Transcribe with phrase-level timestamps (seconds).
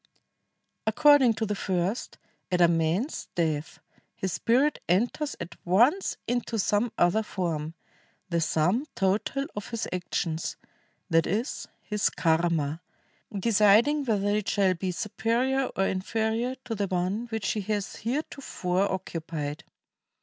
[0.87, 2.17] According to the first,
[2.51, 3.79] at a man's death
[4.15, 7.75] his spirit enters at once into some other form,
[8.27, 10.57] the sum total of his actions,
[11.11, 12.81] that is, his karma,
[13.31, 18.91] deciding whether it shall be superior or inferior to the one which he has heretofore
[18.91, 19.61] oc cupied.